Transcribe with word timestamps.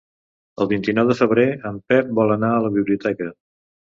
El 0.63 0.67
vint-i-nou 0.71 1.09
de 1.09 1.17
febrer 1.19 1.43
en 1.71 1.77
Pep 1.93 2.09
vol 2.21 2.35
anar 2.37 2.51
a 2.57 2.65
la 2.67 2.71
biblioteca. 2.79 3.29